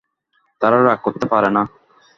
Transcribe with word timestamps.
তারা 0.61 0.77
রাগ 0.83 0.99
করতে 1.03 1.25
পারে 1.27 1.49
না। 1.55 1.63